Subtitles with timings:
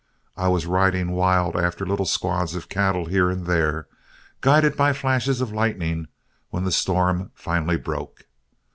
[0.35, 3.87] I was riding wild after little squads of cattle here and there,
[4.41, 6.07] guided by flashes of lightning,
[6.49, 8.25] when the storm finally broke.